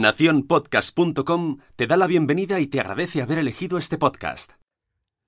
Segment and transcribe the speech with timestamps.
[0.00, 4.52] Naciónpodcast.com te da la bienvenida y te agradece haber elegido este podcast.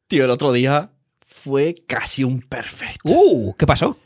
[0.08, 0.90] Tío, el otro día
[1.26, 3.08] fue casi un perfecto.
[3.08, 3.54] ¡Uh!
[3.54, 3.96] ¿Qué pasó?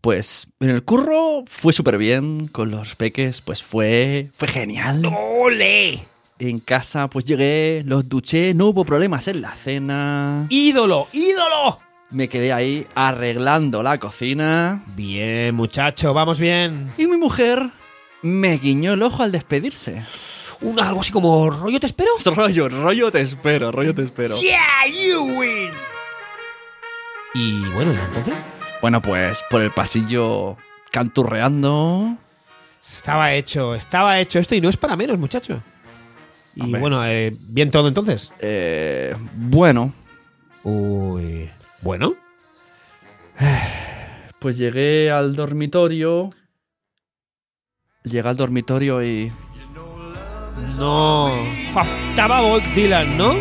[0.00, 5.02] Pues en el curro fue súper bien, con los peques pues fue, fue genial.
[5.06, 6.04] ¡Ole!
[6.38, 10.46] En casa pues llegué, los duché, no hubo problemas en la cena.
[10.50, 11.08] ¡Ídolo!
[11.12, 11.80] ¡Ídolo!
[12.10, 14.84] Me quedé ahí arreglando la cocina.
[14.94, 16.92] Bien, muchacho, vamos bien.
[16.96, 17.70] Y mi mujer
[18.22, 20.04] me guiñó el ojo al despedirse.
[20.60, 22.10] Un algo así como rollo te espero.
[22.24, 24.38] Rollo, rollo te espero, rollo te espero.
[24.40, 25.70] Yeah, you win.
[27.34, 28.34] Y bueno, ¿y entonces?
[28.80, 30.56] Bueno, pues por el pasillo
[30.90, 32.16] canturreando.
[32.80, 35.62] Estaba hecho, estaba hecho esto y no es para menos, muchacho.
[36.54, 36.80] Y Hombre.
[36.80, 38.32] bueno, eh, bien todo entonces.
[38.38, 39.92] Eh, bueno,
[40.68, 41.48] Uy.
[41.80, 42.16] Bueno.
[44.40, 46.30] pues llegué al dormitorio.
[48.06, 49.32] Llegué al dormitorio y
[50.78, 51.32] No.
[51.72, 53.34] Faltaba Bob Dylan, ¿no?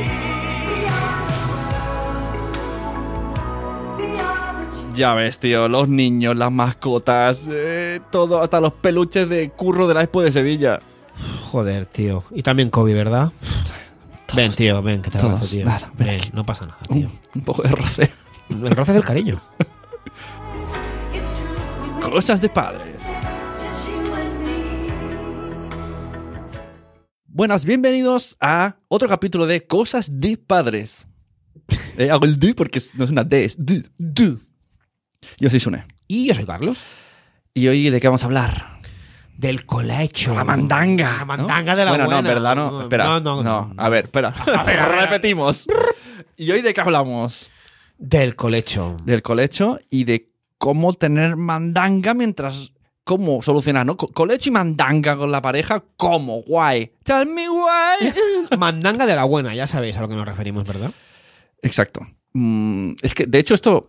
[4.96, 9.94] Ya ves, tío, los niños, las mascotas, eh, todo, hasta los peluches de curro de
[9.94, 10.80] la Expo de Sevilla.
[11.52, 12.24] Joder, tío.
[12.32, 13.32] Y también Kobe, ¿verdad?
[14.34, 15.34] Ven, tío, ven, que te Todos.
[15.34, 15.66] abrazo, tío.
[15.66, 17.10] Nada, ven no pasa nada, Un, tío.
[17.36, 18.12] un poco de roce.
[18.50, 19.42] El roce del cariño.
[22.02, 22.95] Cosas de padres.
[27.38, 31.10] Buenas, bienvenidos a otro capítulo de Cosas de padres.
[31.98, 33.84] Eh, hago el D porque no es una D, es D.
[33.98, 34.38] D.
[35.38, 35.86] Yo soy Sune.
[36.08, 36.82] Y yo soy Carlos.
[37.54, 38.80] ¿Y hoy de qué vamos a hablar?
[39.38, 40.34] Del colecho.
[40.34, 41.12] La mandanga.
[41.12, 41.26] La ¿no?
[41.26, 42.22] mandanga de la bueno, buena.
[42.22, 42.82] no, verdad no.
[42.84, 43.06] Espera.
[43.06, 43.74] No, no, no.
[43.76, 44.30] A ver, espera.
[44.56, 45.00] A ver, a ver.
[45.02, 45.66] Repetimos.
[46.38, 47.50] ¿Y hoy de qué hablamos?
[47.98, 48.96] Del colecho.
[49.04, 52.72] Del colecho y de cómo tener mandanga mientras.
[53.06, 53.96] ¿Cómo solucionar, no?
[53.98, 56.42] Co- Colecho y mandanga con la pareja, ¿cómo?
[56.42, 56.92] Guay.
[57.04, 58.12] Tell me why.
[58.58, 60.92] Mandanga de la buena, ya sabéis a lo que nos referimos, ¿verdad?
[61.62, 62.02] Exacto.
[62.34, 63.88] Mm, es que, de hecho, esto.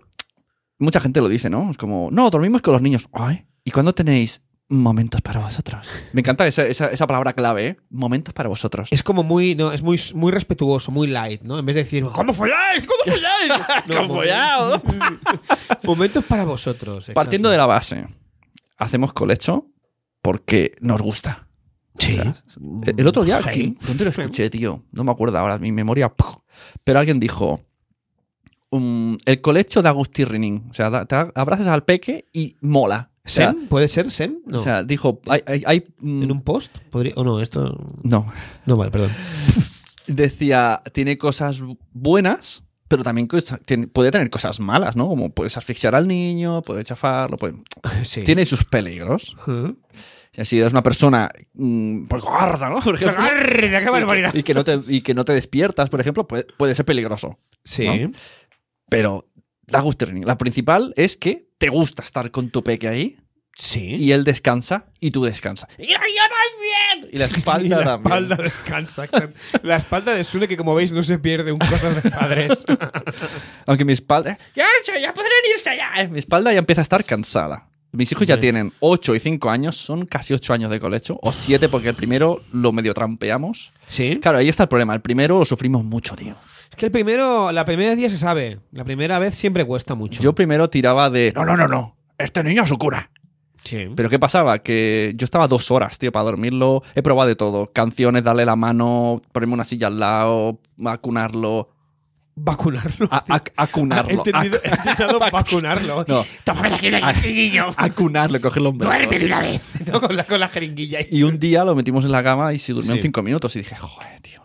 [0.79, 1.71] Mucha gente lo dice, ¿no?
[1.71, 3.09] Es como, no, dormimos con los niños.
[3.13, 3.47] Ay.
[3.65, 5.89] ¿Y cuándo tenéis momentos para vosotros?
[6.13, 7.77] Me encanta esa, esa- esa palabra clave, ¿eh?
[7.89, 8.89] Momentos para vosotros.
[8.93, 11.59] Es como muy, no, es muy, muy respetuoso, muy light, ¿no?
[11.59, 12.87] En vez de decir, ¿cómo folláis?
[12.87, 13.53] ¿Cómo folláis?
[13.97, 14.83] ¿Cómo follado?
[15.85, 17.11] Momentos para vosotros.
[17.15, 18.05] Partiendo de la base,
[18.77, 19.67] hacemos colecho
[20.23, 21.49] porque nos gusta.
[21.99, 22.19] Sí.
[22.19, 23.49] El el otro día, Sí.
[23.53, 24.83] ¿quién- ¿dónde lo escuché, tío?
[24.93, 26.13] No me acuerdo ahora, mi memoria.
[26.85, 27.61] Pero alguien dijo:
[28.71, 30.65] um, El colecho da gustirrinín.
[30.71, 33.11] O sea, te abrazas al peque y mola.
[33.25, 33.67] O sea, ¿Sem?
[33.69, 34.37] ¿Puede ser Sem?
[34.45, 34.59] No.
[34.59, 36.77] o sea, dijo: hay, hay- hay, mm, ¿En un post?
[36.91, 37.15] ¿Podría?
[37.17, 37.41] ¿O no?
[37.41, 37.85] Esto...
[38.05, 38.27] No.
[38.67, 39.11] No, vale, perdón.
[40.07, 42.63] Decía: Tiene cosas buenas.
[42.89, 45.09] Pero también puede tener cosas malas, ¿no?
[45.09, 47.55] Como puedes asfixiar al niño, puedes chafarlo, puede-
[48.05, 48.23] Sí.
[48.23, 49.37] tiene sus peligros.
[50.45, 52.81] Si eres una persona mm, pues, gorda, ¿no?
[52.85, 54.35] Por ejemplo, ¡Garrida, qué barbaridad!
[54.35, 57.39] y que no te, y que no te despiertas, por ejemplo, puede, puede ser peligroso.
[57.65, 57.87] Sí.
[57.89, 58.11] ¿no?
[58.89, 59.27] Pero
[59.67, 60.07] da gusto.
[60.07, 63.17] La principal es que te gusta estar con tu peque ahí
[63.59, 63.95] Sí.
[63.95, 65.69] y él descansa y tú descansas.
[65.79, 67.11] ¡Y yo también!
[67.11, 68.13] Y la espalda Y la también.
[68.25, 69.09] espalda descansa.
[69.63, 72.65] La espalda de Sune, que como veis no se pierde un cosas de padres.
[73.67, 74.39] Aunque mi espalda...
[74.55, 74.67] ¡Ya,
[75.01, 76.09] ya podrán irse ya!
[76.09, 77.69] Mi espalda ya empieza a estar cansada.
[77.93, 81.33] Mis hijos ya tienen 8 y 5 años, son casi 8 años de colecho, o
[81.33, 83.73] 7 porque el primero lo medio trampeamos.
[83.89, 84.19] Sí.
[84.21, 84.93] Claro, ahí está el problema.
[84.93, 86.35] El primero lo sufrimos mucho, tío.
[86.69, 88.59] Es que el primero, la primera día se sabe.
[88.73, 90.23] La primera vez siempre cuesta mucho.
[90.23, 91.33] Yo primero tiraba de...
[91.35, 91.97] No, no, no, no.
[92.19, 93.11] Este niño es su cura.
[93.65, 93.89] Sí.
[93.97, 94.59] Pero ¿qué pasaba?
[94.61, 96.83] Que yo estaba dos horas, tío, para dormirlo.
[96.95, 97.73] He probado de todo.
[97.73, 101.71] Canciones, darle la mano, ponerme una silla al lado, vacunarlo.
[102.39, 103.09] Vacunarlo.
[103.11, 104.11] A- ac- He acunarlo.
[104.11, 106.05] entendido, he entendido vacunarlo.
[106.07, 106.79] No, Tómame la
[107.15, 107.67] jeringuilla.
[107.77, 108.99] acunarlo, cogerlo en brazos.
[108.99, 109.63] Duerme de una vez.
[109.91, 110.99] No, con, la, con la jeringuilla.
[111.11, 113.03] Y un día lo metimos en la cama y se durmió en Sí.
[113.05, 113.57] cinco minutos.
[113.57, 114.43] Y dije, joder, tío.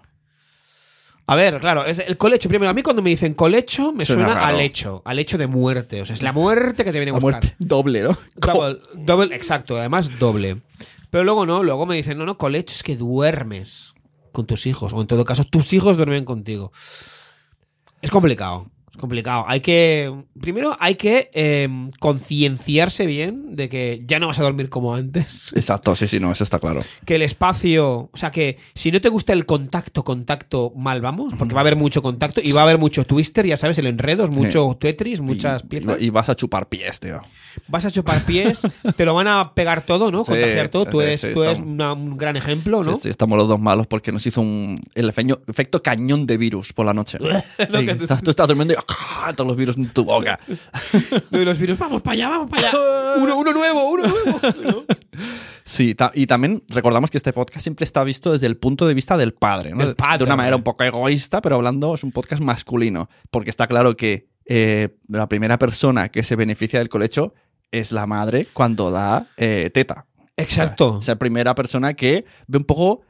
[1.32, 2.50] A ver, claro, es el colecho.
[2.50, 5.02] Primero, a mí cuando me dicen colecho, me Suena al hecho.
[5.06, 6.02] Al hecho de muerte.
[6.02, 7.42] O sea, es la muerte que te viene a buscar.
[7.42, 8.18] muerte doble, ¿no?
[8.36, 10.58] Double, double, exacto, además doble.
[11.10, 13.94] Pero luego no, luego me dicen, no, no, colecho es que duermes
[14.34, 16.74] con tus hijos, o en todo caso, tus hijos duermen contigo.
[18.02, 18.68] Es complicado,
[19.02, 19.44] complicado.
[19.48, 21.68] Hay que, primero hay que eh,
[22.00, 25.52] concienciarse bien de que ya no vas a dormir como antes.
[25.56, 26.82] Exacto, sí, sí, no, eso está claro.
[27.06, 31.34] Que el espacio, o sea, que si no te gusta el contacto, contacto, mal vamos,
[31.38, 33.88] porque va a haber mucho contacto y va a haber mucho twister, ya sabes, el
[33.88, 36.02] enredos, mucho Tetris, muchas Y- piezas.
[36.02, 37.20] Y vas a chupar pies, tío.
[37.68, 38.62] Vas a chupar pies,
[38.96, 40.20] te lo van a pegar todo, ¿no?
[40.24, 40.86] Sí, Contagiar todo.
[40.86, 42.96] Tú sí, eres, sí, tú eres una- un gran ejemplo, ¿no?
[42.96, 46.74] Sí, sí, estamos los dos malos porque nos hizo un, el efecto cañón de virus
[46.74, 47.18] por la noche.
[47.70, 48.78] Lo que tú- estás- durmiendo y.
[49.36, 50.40] todos los virus en tu boca.
[51.30, 52.78] No, y los virus, vamos para allá, vamos para allá.
[53.18, 54.86] Uno, uno nuevo, uno nuevo.
[55.64, 59.16] Sí, y también recordamos que este podcast siempre está visto desde el punto de vista
[59.18, 59.96] del padre, ¿no?
[59.96, 63.68] Padre, de una manera un poco egoísta, pero hablando es un podcast masculino, porque está
[63.68, 67.34] claro que eh, la primera persona que se beneficia del colecho
[67.72, 70.08] es la madre cuando da eh, teta.
[70.36, 71.00] Exacto.
[71.02, 73.02] Es la primera persona que ve un poco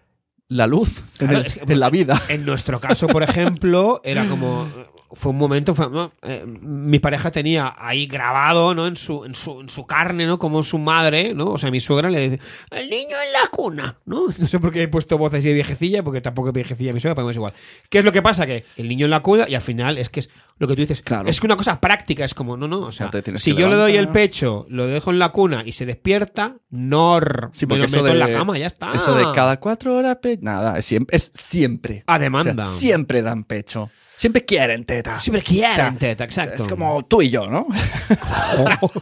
[0.49, 2.21] la luz en, Claro, el- es que- en la vida.
[2.27, 4.67] En nuestro caso, por ejemplo, era como.
[5.13, 5.75] Fue un momento.
[5.75, 6.11] fue- ¿no?
[6.21, 8.87] Eh, mi pareja tenía ahí grabado, ¿no?
[8.87, 10.39] En su, en, su, en su carne, ¿no?
[10.39, 11.51] Como su madre, ¿no?
[11.51, 14.27] O sea, mi suegra le dice: El niño en la cuna, ¿no?
[14.39, 16.99] No sé por qué he puesto voz así de viejecilla, porque tampoco es viejecilla mi
[16.99, 17.53] suegra, pero es igual.
[17.89, 18.45] ¿Qué es lo que pasa?
[18.45, 20.29] Que el niño en la cuna, y al final es que es
[20.59, 21.01] lo que tú dices.
[21.01, 21.29] Claro.
[21.29, 22.79] Es que una cosa práctica, es como, no, no.
[22.79, 25.73] O sea, te si yo le doy el pecho, lo dejo en la cuna y
[25.73, 27.49] se despierta, nor.
[27.53, 28.93] Sí, me lo meto de, en la cama, ya está.
[28.93, 31.15] Eso de cada cuatro horas, nada, es siempre.
[31.15, 32.03] Es siempre.
[32.07, 32.63] A O sea, demanda.
[32.63, 33.89] siempre dan pecho.
[34.21, 35.17] Siempre quieren teta.
[35.17, 36.61] Siempre quieren O sea, teta, exacto.
[36.61, 37.65] Es como tú y yo, ¿no?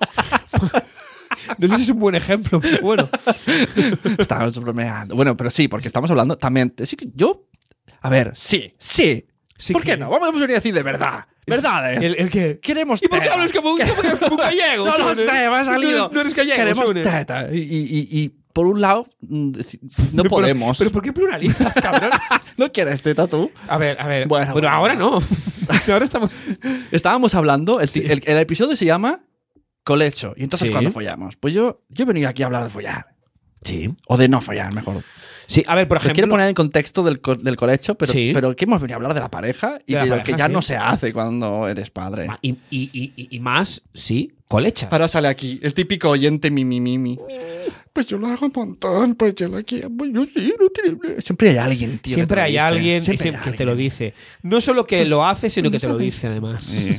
[1.58, 3.10] No sé si es un buen ejemplo, pero bueno.
[4.18, 5.16] Estamos bromeando.
[5.16, 6.74] Bueno, pero sí, porque estamos hablando también.
[6.84, 7.48] Sí que yo.
[8.02, 9.26] A ver, sí, sí.
[9.58, 10.10] Sí ¿Por que- qué no?
[10.10, 11.26] Vamos a venir a decir de verdad.
[11.46, 12.02] Verdades.
[12.04, 12.60] ¿El, el qué?
[12.62, 14.86] Queremos ¿Y por qué hablas como un, como que- como un gallego?
[14.86, 15.92] No lo sé, me ha salido.
[15.92, 17.48] No eres, no eres gallego, Queremos teta.
[17.52, 17.62] Y, y-
[18.14, 19.52] y- y por un lado, mm,
[20.14, 20.78] no Pero- podemos.
[20.78, 22.12] Pero, ¿por qué pluralizas, cabrón?
[22.58, 23.52] ¿No quieres teta tú?
[23.68, 24.28] A ver, a ver.
[24.28, 24.70] Bueno, Bueno, bueno.
[24.70, 25.20] ahora no.
[25.94, 26.44] ahora estamos.
[26.92, 29.22] Estábamos hablando, el, el- el episodio se llama
[29.84, 30.34] Colecho.
[30.38, 30.72] Y entonces, Sí.
[30.74, 31.36] ¿cuándo follamos?
[31.36, 33.08] Pues yo, yo he venido aquí a hablar de follar.
[33.64, 33.94] Sí.
[34.08, 35.04] O de no follar, mejor.
[35.48, 36.14] Sí, a ver, por ejemplo.
[36.14, 38.32] quiero poner en contexto del, co- del colecho, pero, Sí.
[38.34, 40.46] pero que hemos venido a hablar de la pareja y De lo pareja, que ya
[40.46, 40.54] sí.
[40.54, 42.28] no se hace cuando eres padre.
[42.30, 44.88] Ah, Y, y, y, y- y más, sí, colecha.
[44.92, 47.18] Ahora sale aquí el típico oyente mi, mi, mi, mi.
[47.92, 51.22] Pues yo lo hago un montón, pues yo lo quiero, pues yo sí, no tiene...
[51.22, 52.14] Siempre hay alguien, tío.
[52.16, 54.14] Siempre hay alguien y Siempre siempre hay que te lo dice.
[54.44, 56.66] No solo que lo hace, sino pues que te lo dice, además.
[56.66, 56.96] Sí.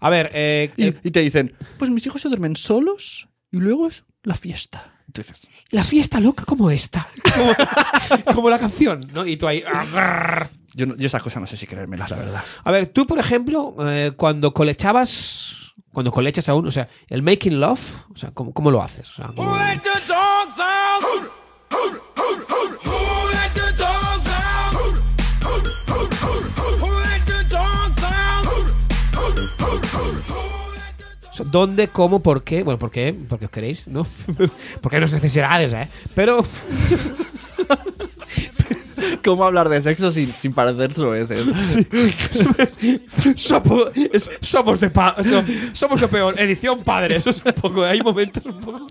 [0.00, 3.58] A ver, eh, Y, eh, y te dicen, pues mis hijos se duermen solos y
[3.58, 5.00] luego es la fiesta.
[5.08, 7.06] Entonces, la fiesta loca como esta.
[7.34, 7.52] Como,
[8.34, 9.26] como la canción, ¿no?
[9.26, 9.62] Y tú ahí.
[9.66, 10.50] "Agarr".
[10.74, 12.44] yo, yo esas cosas no sé si creérmelas, la verdad.
[12.64, 15.58] A ver, tú, por ejemplo, eh, cuando colechabas.
[15.92, 17.78] Cuando colechas aún, o sea, el making love,
[18.14, 19.10] o sea, ¿cómo, cómo lo haces?
[19.10, 19.54] O sea, ¿cómo-
[31.46, 32.62] ¿Dónde, cómo, por qué?
[32.62, 33.14] Bueno, ¿por qué?
[33.28, 34.06] Porque os queréis, ¿no?
[34.82, 35.88] Porque no es necesidades, ¿eh?
[36.14, 36.44] Pero.
[39.24, 41.78] ¿Cómo hablar de sexo sin, sin parecer soeces?
[43.36, 46.38] somos, es- somos de pa so- somos lo peor.
[46.40, 47.84] Edición padre, eso es un poco.
[47.84, 48.86] Hay momentos un poco.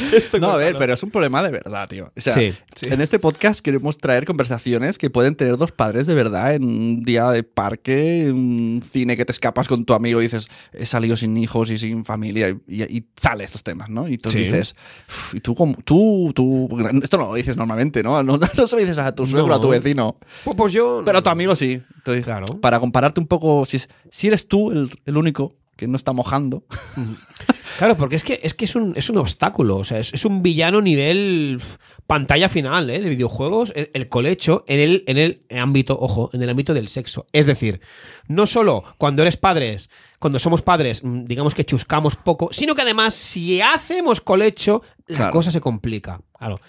[0.40, 2.12] No, a ver, pero es un problema de verdad, tío.
[2.16, 2.88] O sea, Sí, sí.
[2.90, 7.02] en este podcast queremos traer conversaciones que pueden tener dos padres de verdad en un
[7.02, 10.86] día de parque, en un cine que te escapas con tu amigo y dices, he
[10.86, 14.08] salido sin hijos y sin familia y, y- y sale estos temas, ¿no?
[14.08, 14.38] Y tú Sí.
[14.40, 14.74] dices,
[15.08, 16.68] "Uf, y tú, como- tú, tú,
[17.02, 18.22] esto no lo dices normalmente, ¿no?
[18.22, 19.70] No, no se lo dices a tu suegro, a tu No.
[19.70, 20.16] vecino.
[20.44, 21.02] Pues, pues yo.
[21.04, 21.80] Pero a tu amigo sí.
[21.96, 22.46] Entonces, Claro.
[22.60, 26.12] para compararte un poco, si, es- si eres tú el, el único que no está
[26.12, 26.64] mojando,
[27.78, 29.76] Claro, porque es que es, que es, un, es un obstáculo.
[29.78, 31.62] O sea, es, es un villano nivel
[32.06, 33.00] pantalla final ¿eh?
[33.00, 33.72] de videojuegos.
[33.74, 37.26] El, el colecho en el, en el ámbito, ojo, en el ámbito del sexo.
[37.32, 37.80] Es decir,
[38.28, 39.88] no solo cuando eres padres,
[40.18, 45.16] cuando somos padres, mm, digamos que chuscamos poco, sino que además, si hacemos colecho, la
[45.16, 45.32] Claro.
[45.32, 46.20] cosa se complica.
[46.38, 46.60] Claro.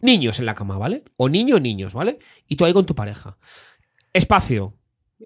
[0.00, 1.04] Niños en la cama, ¿vale?
[1.18, 2.18] O niño o niños, ¿vale?
[2.48, 3.36] Y tú ahí con tu pareja.
[4.12, 4.74] Espacio.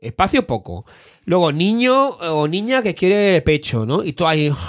[0.01, 0.85] Espacio poco.
[1.25, 4.03] Luego, niño o niña que quiere pecho, ¿no?
[4.05, 4.51] Y tú ahí.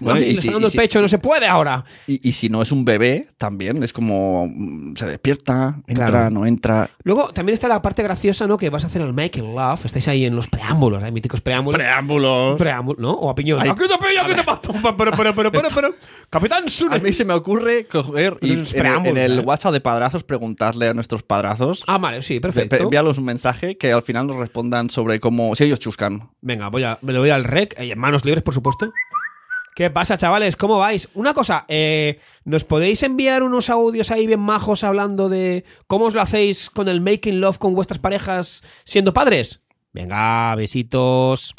[0.00, 1.84] Bueno, le y está si- dando y el si- pecho, no se puede ahora.
[2.06, 6.30] Y, y si no es un bebé, también es como mm, se despierta, entra, Claro.
[6.30, 6.90] no entra.
[7.04, 8.58] Luego también está la parte graciosa, ¿no?
[8.58, 9.84] Que vas a hacer el making love.
[9.84, 11.78] Estáis ahí en los preámbulos, hay míticos preámbulos.
[11.80, 12.58] Preámbulos.
[12.58, 13.12] Preámbulo, ¿no?
[13.12, 13.60] O a piñón.
[13.62, 13.70] Ay.
[13.70, 14.72] ¡Aquí te pillo, aquí te mato!
[14.96, 15.94] Pero, pero, pero, pero, pero.
[16.28, 16.96] Capitán Sune.
[16.96, 19.42] A mí se me ocurre coger y en, el- en preámbulos, el ¿eh?
[19.42, 21.82] WhatsApp de padrazos preguntarle a nuestros padrazos.
[21.86, 22.76] Ah, vale, sí, pe- perfecto.
[22.76, 25.54] enviarles un mensaje que al final nos respondan sobre cómo.
[25.54, 26.30] Si ellos chuscan.
[26.40, 27.74] Venga, voy a, me lo voy al rec.
[27.78, 28.90] eh, manos libres, por supuesto.
[29.74, 30.56] ¿Qué pasa, chavales?
[30.56, 31.08] ¿Cómo vais?
[31.12, 36.14] Una cosa, eh, ¿nos podéis enviar unos audios ahí bien majos hablando de cómo os
[36.14, 39.60] lo hacéis con el making love con vuestras parejas siendo padres?
[39.92, 41.54] Venga, besitos.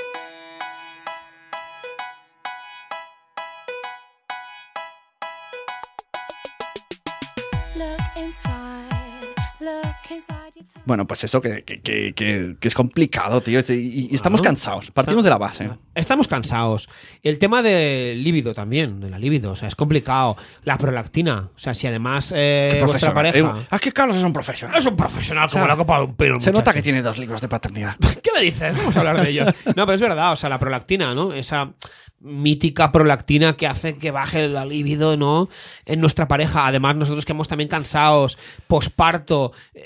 [10.85, 13.59] Bueno, pues eso que, que, que, es complicado, tío.
[13.67, 14.89] Y, y estamos cansados.
[14.91, 15.69] Partimos de la base.
[15.93, 16.87] Estamos cansados.
[17.23, 20.37] El tema del líbido también, de la líbido, o sea, es complicado.
[20.63, 24.31] La prolactina, o sea, si además eh, vuestra pareja Eh, Ah, que Carlos es un
[24.31, 24.77] profesional.
[24.77, 26.35] es un profesional como O sea, la copa de un pelo.
[26.35, 27.95] el Se nota que tiene dos libros de paternidad.
[28.23, 28.73] ¿Qué me dices?
[28.75, 29.53] Vamos a hablar de ellos.
[29.75, 31.33] No, pero es verdad, o sea, la prolactina, ¿no?
[31.33, 31.73] Esa
[32.19, 35.49] mítica prolactina que hace que baje la libido, ¿no?
[35.85, 36.65] En nuestra pareja.
[36.67, 39.83] Además, nosotros que hemos también cansados, posparto, eh,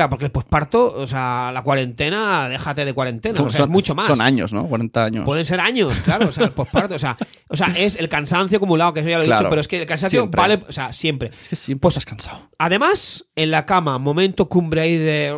[0.00, 3.94] etcétera, porque el posparto, o sea, la cuarentena, déjate de cuarentena, o sea, es mucho
[3.94, 4.06] más.
[4.06, 4.66] Son años, ¿no?
[4.66, 5.24] 40 años.
[5.24, 7.16] Pueden ser años, claro, o sea, el posparto, o sea,
[7.48, 9.40] o sea, es el cansancio acumulado, que eso ya lo he Claro.
[9.42, 10.40] dicho, pero es que el cansancio Siempre.
[10.40, 11.30] vale, o sea, siempre.
[11.42, 12.48] Es que siempre Pues- estás cansado.
[12.58, 15.36] Además, en la cama, momento cumbre ahí de.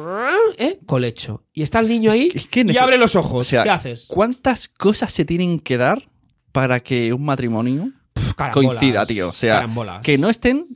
[0.58, 0.78] ¿eh?
[0.86, 1.44] Colecho.
[1.52, 3.46] Y está el niño ahí Es que y abre los ojos.
[3.46, 4.06] O sea, ¿Qué haces?
[4.08, 6.08] ¿cuántas cosas se tienen que dar
[6.52, 7.90] para que un matrimonio
[8.52, 9.28] coincida, tío?
[9.30, 10.02] O sea, carambolas.
[10.02, 10.71] que no estén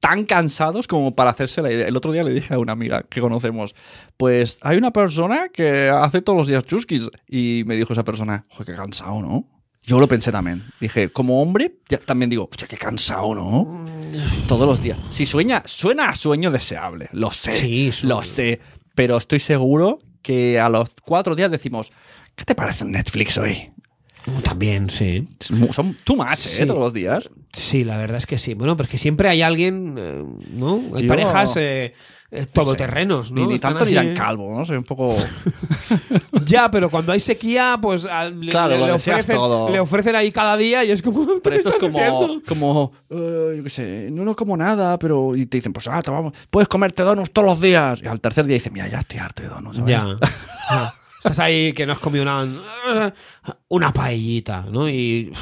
[0.00, 1.88] tan cansados como para hacerse la idea.
[1.88, 3.74] El otro día le dije a una amiga que conocemos,
[4.16, 7.08] pues hay una persona que hace todos los días chusquis.
[7.28, 9.46] Y me dijo esa persona, joder, qué cansado, ¿no?
[9.82, 10.64] Yo lo pensé también.
[10.80, 13.86] Dije, como hombre, ya también digo, hostia, qué cansado, ¿no?
[14.48, 14.98] Todos los días.
[15.10, 17.52] Si sueña, suena a sueño deseable, lo sé.
[17.52, 18.60] Sí, lo sé.
[18.96, 21.92] Pero estoy seguro que a los cuatro días decimos,
[22.34, 23.70] ¿qué te parece Netflix hoy?
[24.42, 25.28] También, sí.
[25.72, 26.66] Son too much, ¿eh?
[26.66, 27.28] Todos los días.
[27.52, 28.54] Sí, la verdad es que sí.
[28.54, 30.82] Bueno, porque siempre hay alguien, eh, ¿no?
[30.94, 31.94] Hay Yo- parejas eh,
[32.32, 33.42] eh, todoterrenos, ¿no?
[33.46, 34.64] Ni, ni tanto ni calvo, ¿no?
[34.64, 35.14] Soy un poco...
[36.44, 39.68] Ya, pero cuando hay sequía, pues le, Claro, le- le ofrecen, todo.
[39.70, 41.26] le ofrecen ahí cada día y es como.
[41.42, 42.42] Pero esto es ¿qué estás como, haciendo?
[42.46, 45.34] como eh, yo qué sé, no, no como nada, pero...
[45.34, 48.00] Y te dicen, pues, ah, te vamos, puedes comerte donuts todos los días.
[48.02, 49.76] Y al tercer día dicen, mira, ya estoy harto de donuts.
[49.78, 49.90] ¿sabes?
[49.90, 50.94] Ya.
[51.18, 53.12] Estás ahí que no has comido una,
[53.68, 54.88] una paellita, ¿no?
[54.88, 55.32] Y.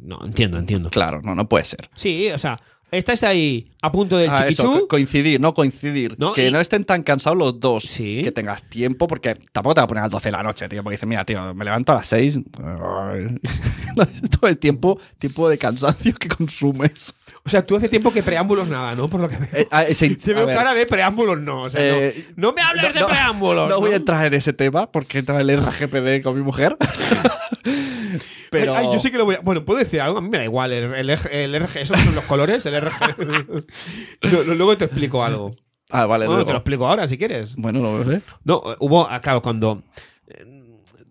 [0.00, 0.90] No, entiendo, entiendo.
[0.90, 1.88] Claro, no, no puede ser.
[1.94, 2.56] Sí, o sea,
[2.90, 4.80] estás ahí a punto del Ah, eso, chiquichú.
[4.80, 6.14] co- coincidir, no coincidir.
[6.18, 7.84] No, que y- no estén tan cansados los dos.
[7.84, 8.20] Sí.
[8.22, 10.68] Que tengas tiempo, porque tampoco te va a poner a las 12 de la noche,
[10.68, 10.82] tío.
[10.82, 12.38] Porque dices, mira, tío, me levanto a las 6.
[14.40, 17.14] Todo el tiempo, tiempo de cansancio que consumes.
[17.44, 19.08] O sea, tú hace tiempo que preámbulos nada, ¿no?
[19.08, 19.48] Por lo que veo.
[19.52, 21.62] Eh, ah, ese- Te a veo cara de preámbulos, no.
[21.62, 23.68] O sea, no- eh, no, me hables de preámbulos.
[23.68, 26.76] No, voy a entrar en ese tema porque entra el RGPD con mi mujer.
[28.50, 28.74] Pero.
[28.76, 29.40] Ay, yo sí que lo voy a.
[29.40, 30.18] Bueno, puedo decir algo.
[30.18, 30.72] A mí me da igual.
[30.72, 32.66] El, el, RG el esos son los colores.
[32.66, 32.79] El
[34.22, 35.54] Luego te explico algo.
[35.90, 36.46] Ah, vale, Bueno, luego.
[36.46, 37.54] te lo explico ahora si quieres.
[37.56, 38.22] Bueno, lo sé.
[38.44, 39.08] No, eh, hubo.
[39.10, 39.82] ah, Claro, cuando.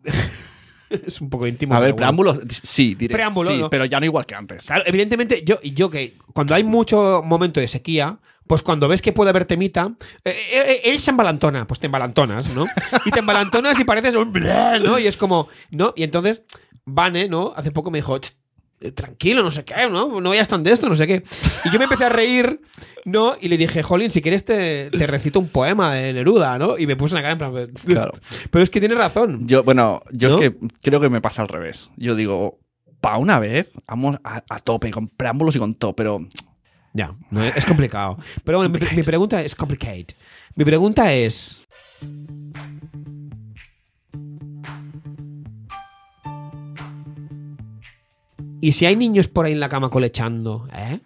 [0.90, 1.76] es un poco íntimo.
[1.76, 2.24] A ver, pero bueno.
[2.34, 3.14] preámbulos, sí, diré.
[3.14, 3.70] Preámbulo, sí, no.
[3.70, 4.66] pero ya no igual que antes.
[4.66, 9.14] Claro, evidentemente, yo, yo que cuando hay mucho momento de sequía, pues cuando ves que
[9.14, 9.92] puede haber temita,
[10.26, 12.66] eh, eh, eh, él se embalantona, pues te embalantonas, ¿no?
[13.06, 14.98] Y te embalantonas y pareces un bleh, ¿no?
[14.98, 15.94] Y es como, ¿no?
[15.96, 16.44] Y entonces,
[16.86, 17.54] Vane, ¿no?
[17.56, 18.34] Hace poco me dijo, "Ch, eh,
[18.96, 20.22] tranquilo, no sé qué, ¿no?
[20.22, 21.24] No vayas tan de esto, no sé qué.
[21.66, 22.62] Y yo me empecé a reír,
[23.06, 23.36] ¿no?
[23.40, 26.78] Y le dije, Jolín, si quieres te, te recito un poema de Neruda, ¿no?
[26.78, 28.12] Y me puse una cara en plan, Claro.
[28.50, 29.48] pero es que tienes razón.
[29.48, 30.40] Yo, bueno, yo ¿No?
[30.40, 31.90] es que creo que me pasa al revés.
[31.98, 32.60] Yo digo,
[33.02, 36.20] pa' una vez, vamos a, a tope, con preámbulos y con todo, pero
[36.94, 38.18] Ya, no, es complicado.
[38.44, 40.16] Pero bueno, mi, mi pregunta es complicate.
[40.56, 41.68] Mi pregunta es.
[48.62, 50.68] ¿Y si hay niños por ahí en la cama colechando?
[50.76, 51.00] ¿Eh?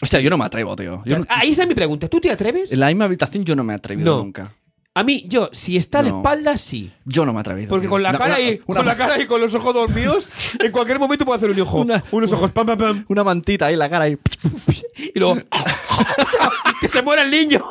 [0.00, 1.02] Hostia, yo no me atrevo, tío.
[1.04, 2.08] Yo no- Ahí está mi pregunta.
[2.08, 2.70] ¿Tú te atreves?
[2.72, 4.22] en la misma habitación yo no me he atrevido No.
[4.22, 4.54] nunca.
[4.94, 6.16] A mí, yo, si está de No.
[6.18, 6.90] espaldas, sí.
[7.04, 7.68] Yo no me he atrevido.
[7.68, 7.90] Porque tío.
[7.90, 10.28] con la, Una- cara una- y, una- con la cara y con los ojos dormidos,
[10.60, 11.80] en cualquier momento puedo hacer un ojo.
[11.80, 13.04] Una- unos ojos, pam, pam, pam.
[13.08, 14.18] Una mantita ahí la cara y.
[15.14, 15.36] Y luego.
[16.80, 17.64] ¡Que se muera el niño!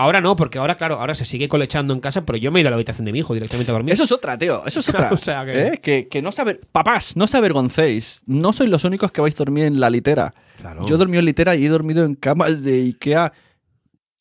[0.00, 2.62] Ahora no, porque ahora, claro, ahora se sigue colechando en casa, pero yo me he
[2.62, 3.92] ido a la habitación de mi hijo directamente a dormir.
[3.94, 4.64] Eso es otra, tío.
[4.66, 5.10] Eso es otra.
[5.12, 5.80] O sea que- ¿Eh?
[5.82, 6.08] que...
[6.08, 6.60] que no saber.
[6.72, 8.22] Papás, no os avergoncéis.
[8.26, 10.34] No sois los únicos que vais a dormir en la litera.
[10.58, 10.86] Claro.
[10.86, 13.32] Yo he dormido en litera y he dormido en camas de Ikea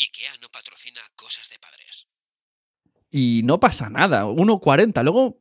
[0.02, 2.08] IKEA no patrocina cosas de padres.
[3.12, 4.26] y no pasa nada.
[4.26, 5.04] 1.40.
[5.04, 5.38] Luego.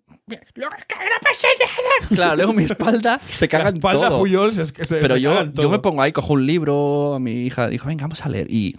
[2.14, 4.18] Claro, luego mi espalda se caga La en espalda todo.
[4.20, 5.70] Puyols es que se Pero se yo, cagan yo todo.
[5.70, 8.46] me pongo ahí, cojo un libro, a mi hija dijo, venga, vamos a leer.
[8.50, 8.76] Y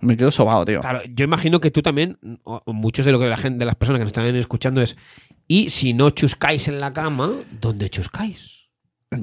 [0.00, 0.80] me quedo sobado, tío.
[0.80, 2.18] Claro, yo imagino que tú también,
[2.66, 4.96] muchos de lo que la gente, de las personas que nos están escuchando es,
[5.46, 8.68] y si no chuscáis en la cama, ¿dónde chuscáis?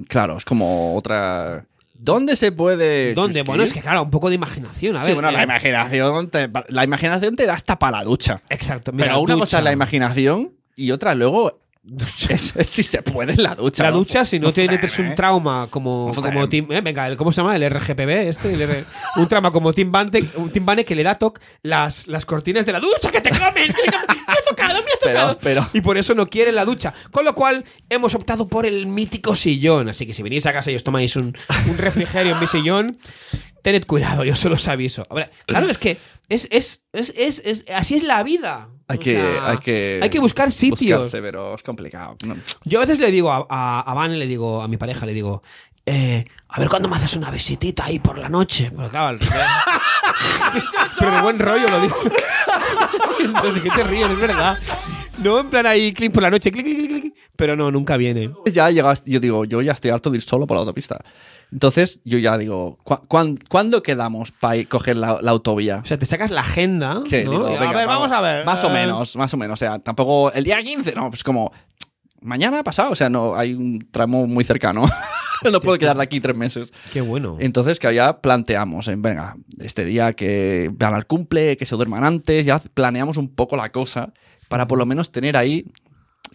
[0.07, 1.65] Claro, es como otra.
[1.93, 3.13] ¿Dónde se puede.?
[3.13, 3.33] ¿Dónde?
[3.39, 3.47] chusquir?
[3.47, 4.97] Bueno, es que claro, un poco de imaginación.
[4.97, 8.03] A Sí, ver, bueno, la eh, imaginación, te, la imaginación te da hasta para la
[8.03, 8.41] ducha.
[8.49, 8.91] Exacto.
[8.91, 9.45] mira, Pero una ducha.
[9.45, 11.59] cosa es la imaginación y otra luego
[12.63, 13.83] si se puede en la ducha.
[13.83, 13.97] La ¿no?
[13.97, 15.13] ducha, si no Joder, metes un ¿eh?
[15.15, 16.71] trauma como, como Tim.
[16.71, 17.55] eh, venga, el- ¿cómo se llama?
[17.55, 18.53] El RGPB, este.
[18.55, 18.85] el R-
[19.17, 22.65] un trauma como Tim Bane, un Tim Bane que le da toc las, las cortinas
[22.65, 23.71] de la ducha que te comen.
[23.71, 25.39] Me ha tocado, me ha tocado.
[25.39, 26.91] pero- Y por eso no quiere la ducha.
[27.11, 29.87] Con lo cual, hemos optado por el mítico sillón.
[29.89, 31.37] Así que si venís a casa y os tomáis un,
[31.69, 32.97] un refrigerio en mi sillón,
[33.61, 35.05] tened cuidado, yo solo os aviso.
[35.45, 35.97] Claro, es que
[36.29, 38.69] es, es, es- es- así es la vida.
[38.87, 41.01] Hay O que, sea, hay que, hay que buscar sitios.
[41.01, 42.17] buscarse, pero es complicado.
[42.23, 42.35] No.
[42.65, 45.13] Yo a veces le digo a, a, a Van, le digo a mi pareja, le
[45.13, 45.41] digo,
[45.87, 48.71] eh, a ver cuándo me haces una visitita ahí por la noche.
[48.75, 49.17] Pero claro,
[50.99, 51.95] pero de buen rollo lo digo.
[53.19, 54.11] Entonces, ¿qué te ríes?
[54.11, 54.57] Es verdad.
[55.19, 56.84] No en plan ahí, clic por la noche, clic, clic.
[57.35, 58.31] Pero no, nunca viene.
[58.51, 60.99] Ya llegas, yo digo, yo ya estoy harto de ir solo por la autopista.
[61.51, 65.77] Entonces, yo ya digo, ¿cu- cuán- ¿cuándo quedamos para coger la, la autovía?
[65.83, 67.01] O sea, te sacas la agenda.
[67.09, 67.31] Sí, ¿no?
[67.31, 68.45] digo, a ver, vamos, a ver.
[68.45, 69.53] Más o menos, más o menos.
[69.53, 71.51] O sea, tampoco el día 15, no, pues como
[72.21, 72.91] mañana pasado.
[72.91, 74.85] O sea, no hay un tramo muy cercano.
[75.51, 76.73] no puedo quedar de aquí tres meses.
[76.91, 77.37] Qué bueno.
[77.39, 82.03] Entonces, que ya planteamos, en, venga, este día que van al cumple, que se duerman
[82.03, 84.13] antes, ya planeamos un poco la cosa
[84.49, 85.65] para por lo menos tener ahí.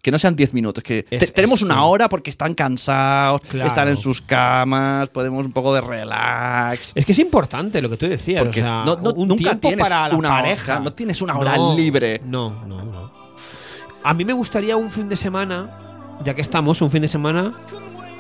[0.03, 3.69] Que no sean 10 minutos, que Es- te- tenemos una hora porque están cansados, Claro.
[3.69, 6.93] están en sus camas, podemos un poco de relax.
[6.95, 8.43] Es que es importante lo que tú decías.
[8.43, 10.81] Porque o sea, no- no- un nunca tienes para la una hora, pareja.
[10.81, 12.21] no tienes una hora No, libre.
[12.25, 13.13] No, no, no.
[14.03, 15.67] A mí me gustaría un fin de semana,
[16.25, 17.53] ya que estamos, un fin de semana.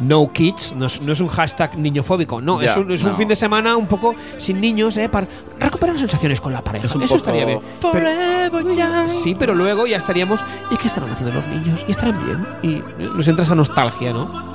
[0.01, 3.17] No kids, no es, no es un hashtag niñofóbico, no, Ya, es, un, es un
[3.17, 5.09] fin de semana un poco sin niños, ¿eh?
[5.09, 5.27] Para
[5.59, 6.87] recuperar sensaciones con la pareja.
[6.87, 7.61] Es un Eso poco estaría bien.
[7.93, 10.41] Pero- sí, pero luego ya estaríamos.
[10.71, 11.85] ¿Y qué estarán haciendo los niños?
[11.87, 12.47] ¿Y estarán bien?
[12.63, 12.83] Y
[13.17, 14.50] nos entra esa nostalgia, ¿no?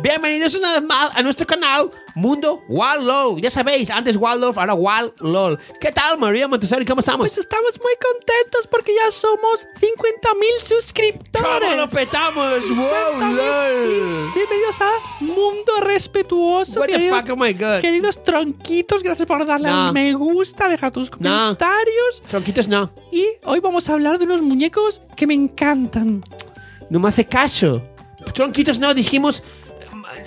[0.00, 3.40] Bienvenidos una vez más a nuestro canal Mundo LOL.
[3.40, 4.74] Ya sabéis, antes Waldorf, ahora
[5.20, 5.58] LOL.
[5.80, 6.84] ¿Qué tal, María Montessori?
[6.84, 7.26] ¿Cómo estamos?
[7.26, 11.60] Pues estamos muy contentos porque ya somos 50.000 suscriptores.
[11.60, 12.68] ¿Cómo lo petamos?
[12.68, 14.30] ¡Wow, LOL!
[14.34, 16.80] Bienvenidos a Mundo Respetuoso.
[16.80, 17.80] What the queridos, fuck, oh my god.
[17.80, 19.88] queridos tronquitos, gracias por darle No.
[19.88, 22.22] al me gusta, dejar tus comentarios.
[22.28, 22.92] Tronquitos no.
[23.10, 26.22] Y hoy vamos a hablar de unos muñecos que me encantan.
[26.88, 27.82] No me hace caso.
[28.32, 29.42] Tronquitos no, dijimos...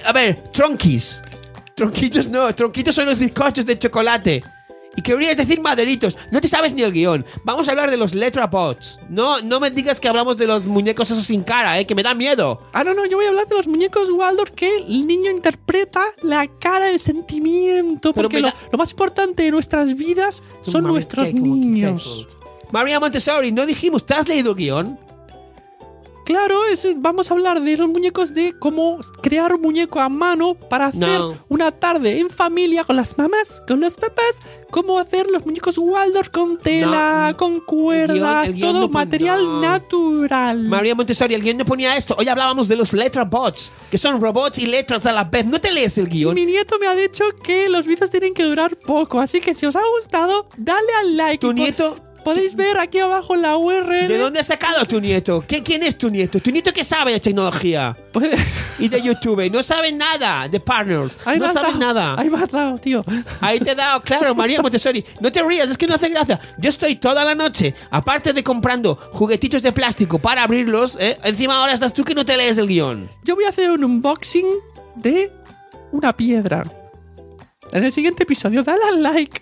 [0.06, 1.22] A ver, tronquis.
[1.76, 4.44] Tronquitos no, tronquitos son los bizcochos de chocolate.
[4.96, 6.18] Y querías decir maderitos.
[6.32, 7.26] No te sabes ni el guion.
[7.46, 9.00] Vamos a hablar de los Letrapods.
[9.10, 12.04] No, no me digas que hablamos de los muñecos esos sin cara, eh, que me
[12.04, 12.58] da miedo.
[12.74, 16.04] Ah, no, no, yo voy a hablar de los muñecos Waldorf que el niño interpreta
[16.24, 18.12] la cara, el sentimiento.
[18.12, 21.32] Pero Porque me lo, da- lo más importante de nuestras vidas son Mami, nuestros ¿qué?
[21.32, 22.28] ¿Cómo que niños.
[22.72, 25.00] María Montessori, no dijimos, ¿te has leído el guion?
[26.26, 30.54] Claro, es- vamos a hablar de los muñecos de cómo crear un muñeco a mano
[30.56, 31.38] para hacer No.
[31.50, 34.36] una tarde en familia con las mamás, con los papás,
[34.70, 37.38] cómo hacer los muñecos Waldorf con tela, No.
[37.38, 40.60] con cuerdas, el todo no material natural.
[40.68, 42.16] María Montessori, el guion no ponía esto.
[42.18, 45.46] Hoy hablábamos de los Letrabots, que son robots y letras a la vez.
[45.46, 46.36] ¿No te lees el guion?
[46.36, 49.66] Mi nieto me ha dicho que los vídeos tienen que durar poco, así que si
[49.66, 51.40] os ha gustado, dale al like.
[51.40, 51.96] ¿Tu nieto?
[52.24, 54.08] Podéis ver aquí abajo la URL.
[54.08, 55.44] ¿De dónde has sacado a tu nieto?
[55.48, 56.40] ¿Qué, ¿Quién es tu nieto?
[56.40, 57.98] ¿Tu nieto que sabe de tecnología?
[58.12, 58.38] Puede-
[58.78, 59.50] Y de YouTube.
[59.52, 61.18] No sabe nada de partners.
[61.26, 62.16] Ahí no sabe dado, nada.
[62.20, 63.04] Ahí me has dado, tío.
[63.40, 65.04] Ahí te he dado, claro, María Montessori.
[65.20, 66.40] No te rías, es que no hace gracia.
[66.60, 71.18] Yo estoy toda la noche, aparte de comprando juguetitos de plástico para abrirlos, ¿eh?
[71.24, 73.10] encima ahora estás tú que no te lees el guion.
[73.24, 74.46] Yo voy a hacer un unboxing
[74.96, 75.32] de
[75.92, 76.64] una piedra.
[77.72, 79.42] En el siguiente episodio, dale al like.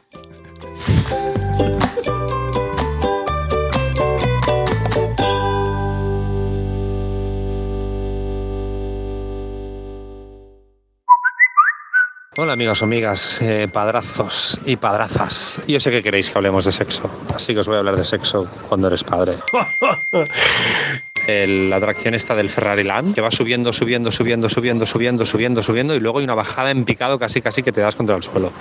[12.42, 15.62] Hola amigos, amigas, eh, padrazos y padrazas.
[15.68, 18.06] Yo sé que queréis que hablemos de sexo, así que os voy a hablar de
[18.06, 19.34] sexo cuando eres padre.
[21.28, 25.62] el- la atracción esta del Ferrari Land, que va subiendo, subiendo, subiendo, subiendo, subiendo, subiendo,
[25.64, 28.24] subiendo, y luego hay una bajada en picado casi, casi que te das contra el
[28.24, 28.54] suelo.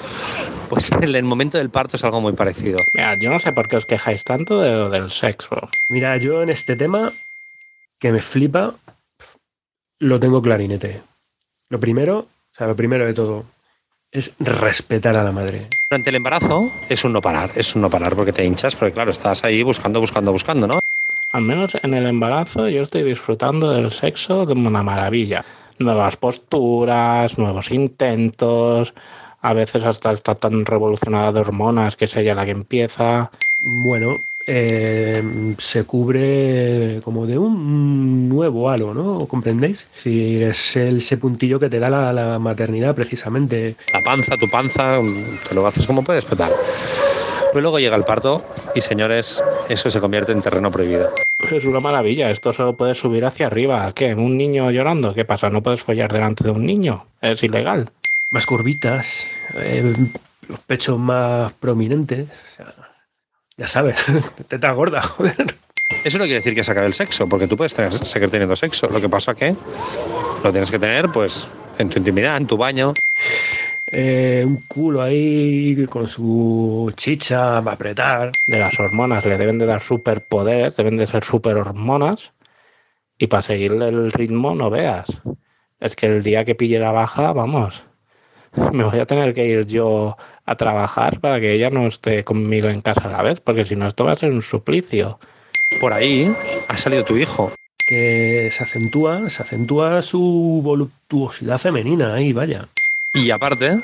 [0.68, 2.78] Pues el, el momento del parto es algo muy parecido.
[2.94, 5.54] Mira, yo no sé por qué os quejáis tanto de lo del sexo.
[5.88, 7.12] Mira, yo en este tema,
[8.00, 8.74] que me flipa,
[10.00, 11.00] lo tengo clarinete.
[11.68, 13.44] Lo primero, o sea, lo primero de todo,
[14.12, 15.68] es respetar a la madre.
[15.90, 18.94] Durante el embarazo es un no parar, es un no parar porque te hinchas, porque
[18.94, 20.80] claro, estás ahí buscando, buscando, buscando, ¿no?
[21.32, 25.44] Al menos en el embarazo yo estoy disfrutando del sexo de una maravilla.
[25.78, 28.94] Nuevas posturas, nuevos intentos,
[29.40, 33.30] a veces hasta está tan revolucionada de hormonas que es ella la que empieza.
[33.60, 35.22] Bueno, eh,
[35.58, 39.26] se cubre como de un nuevo halo, ¿no?
[39.26, 39.88] ¿Comprendéis?
[39.94, 43.76] Si es el, ese puntillo que te da la, la maternidad precisamente.
[43.92, 45.00] La panza, tu panza,
[45.46, 46.52] te lo haces como puedes, pero tal.
[47.52, 48.42] Pero luego llega el parto
[48.74, 51.10] y señores, eso se convierte en terreno prohibido.
[51.52, 53.92] Es una maravilla, esto solo puedes subir hacia arriba.
[53.92, 54.14] ¿Qué?
[54.14, 55.12] ¿Un niño llorando?
[55.12, 55.50] ¿Qué pasa?
[55.50, 57.04] ¿No puedes follar delante de un niño?
[57.20, 57.90] Es ilegal.
[58.30, 59.94] Más curvitas, eh,
[60.48, 62.28] los pechos más prominentes.
[62.28, 62.87] O sea,
[63.58, 63.96] ya sabes,
[64.48, 65.54] teta gorda, joder.
[66.04, 68.54] Eso no quiere decir que se acabe el sexo, porque tú puedes tener- seguir teniendo
[68.56, 68.88] sexo.
[68.88, 69.54] Lo que pasa que
[70.44, 72.94] lo tienes que tener, pues, en tu intimidad, en tu baño.
[73.90, 78.32] Eh, un culo ahí con su chicha para apretar.
[78.46, 82.32] De las hormonas le deben de dar superpoderes, deben de ser super hormonas.
[83.18, 85.06] Y para seguirle el ritmo no veas.
[85.80, 87.84] Es que el día que pille la baja, vamos,
[88.72, 90.16] me voy a tener que ir yo
[90.46, 93.76] a trabajar para que ella no esté conmigo en casa a la vez, porque si
[93.76, 95.18] no esto va a ser un suplicio.
[95.80, 96.32] Por ahí
[96.68, 97.52] ha salido tu hijo.
[97.86, 102.68] que se acentúa, se acentúa su voluptuosidad femenina ahí, vaya.
[103.14, 103.78] Y aparte,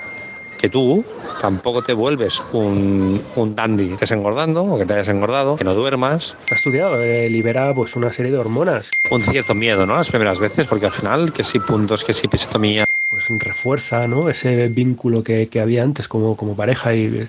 [0.59, 1.05] que tú
[1.41, 5.75] tampoco te vuelves un, un dandy, estés engordando o que te hayas engordado, que no
[5.75, 6.37] duermas.
[6.51, 9.97] Ha estudiado, eh, libera pues una serie de hormonas, Un cierto miedo, ¿no?
[9.97, 12.85] Las primeras veces, porque al final, que si puntos, que si episiotomía.
[13.15, 14.29] Pues refuerza, ¿no?
[14.29, 17.29] Ese vínculo que, que había antes como, como pareja y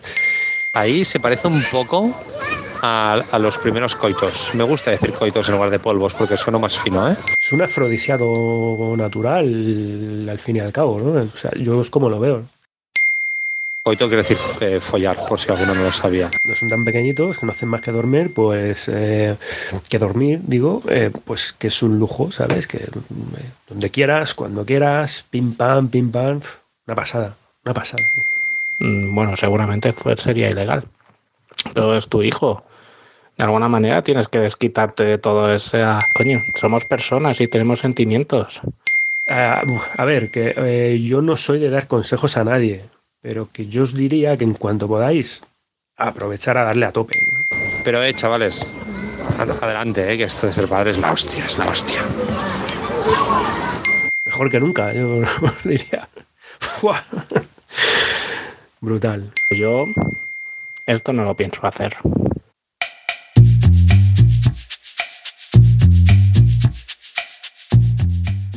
[0.73, 2.11] Ahí se parece un poco
[2.81, 4.49] a, a los primeros coitos.
[4.55, 7.15] Me gusta decir coitos en lugar de polvos porque suena más fino, ¿eh?
[7.39, 11.21] es un afrodisíaco natural al fin y al cabo, ¿no?
[11.21, 12.41] O sea, yo es como lo veo.
[13.85, 16.31] Coito quiere decir eh, follar, por si alguno no lo sabía.
[16.43, 19.35] No son tan pequeñitos que no hacen más que dormir, pues eh,
[19.87, 22.65] que dormir, digo, eh, pues que es un lujo, ¿sabes?
[22.65, 22.89] Que eh,
[23.69, 26.41] donde quieras, cuando quieras, pim pam, pim pam,
[26.87, 28.03] una pasada, una pasada.
[28.79, 30.85] Mm, Bueno, seguramente fue, sería ilegal.
[31.75, 32.63] Pero es tu hijo.
[33.37, 35.83] De alguna manera tienes que desquitarte de todo ese...
[35.83, 38.61] ah, Coño, somos personas y tenemos sentimientos.
[39.29, 39.63] Ah,
[39.95, 42.85] a ver, que eh, yo no soy de dar consejos a nadie,
[43.25, 45.41] pero que yo os diría que en cuanto podáis,
[45.97, 47.17] aprovechar a darle a tope.
[47.83, 48.61] Pero, eh, chavales,
[49.39, 52.01] ad- adelante, eh, que esto de ser padre es la hostia, es la hostia.
[54.25, 56.07] Mejor que nunca, yo os diría.
[58.79, 59.31] Brutal.
[59.49, 59.85] Yo
[60.85, 61.97] esto no lo pienso hacer.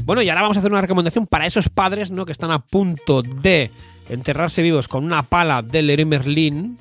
[0.05, 2.25] Bueno, y ahora vamos a hacer una recomendación para esos padres ¿no?
[2.25, 3.71] que están a punto de
[4.09, 6.79] enterrarse vivos con una pala de Leroy Merlin,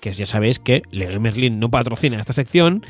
[0.00, 2.84] que ya sabéis que Leroy Merlin no patrocina esta sección.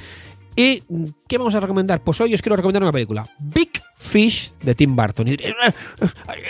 [0.55, 0.83] ¿Y
[1.29, 2.03] qué vamos a recomendar?
[2.03, 5.27] Pues hoy os quiero recomendar una película, Big Fish de Tim Burton.
[5.29, 5.73] Y diréis, "Eh,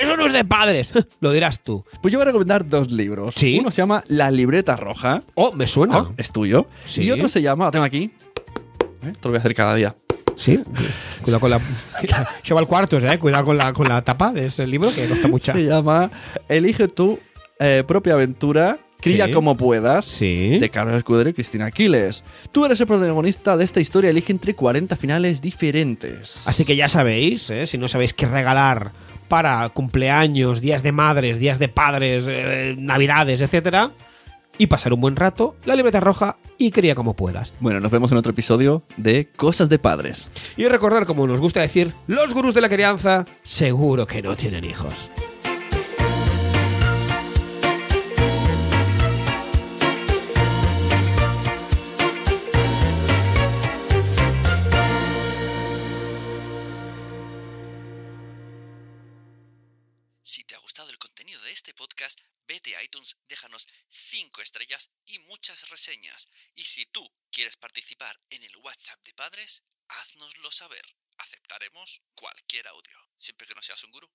[0.00, 1.84] eso no es de padres, lo dirás tú.
[2.02, 3.32] Pues yo voy a recomendar dos libros.
[3.36, 3.58] Sí.
[3.60, 5.22] Uno se llama La libreta roja.
[5.34, 5.98] Oh, me suena.
[5.98, 6.66] Ah, es tuyo.
[6.84, 7.02] Sí.
[7.02, 8.10] Y otro se llama, lo tengo aquí.
[9.04, 9.12] ¿Eh?
[9.12, 9.94] Te lo voy a hacer cada día.
[10.36, 10.60] Sí,
[11.22, 11.60] cuidado con la.
[12.46, 13.18] Lleva el cuartos, eh.
[13.18, 15.52] Cuidado con la, con la tapa de ese libro que cuesta mucha.
[15.52, 16.10] Se llama
[16.48, 17.18] Elige tu
[17.58, 19.32] eh, propia aventura, cría Sí.
[19.32, 20.04] como puedas.
[20.04, 20.58] Sí.
[20.58, 22.24] De Carlos Escudero y Cristina Aquiles.
[22.50, 26.46] Tú eres el protagonista de esta historia, elige entre 40 finales diferentes.
[26.46, 27.66] Así que ya sabéis, ¿eh?
[27.66, 28.90] si no sabéis qué regalar
[29.28, 33.90] para cumpleaños, días de madres, días de padres, eh, navidades, etcétera,
[34.62, 37.52] y pasar un buen rato, la libreta roja y cría como puedas.
[37.58, 40.28] Bueno, nos vemos en otro episodio de Cosas de Padres.
[40.56, 44.62] Y recordar, como nos gusta decir, los gurús de la crianza seguro que no tienen
[44.62, 45.08] hijos.
[67.42, 70.84] Quieres participar en el WhatsApp de padres, háznoslo saber.
[71.18, 74.08] Aceptaremos cualquier audio, siempre que no seas un gurú.